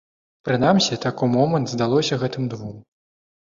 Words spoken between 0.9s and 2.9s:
так умомант здалося гэтым двум.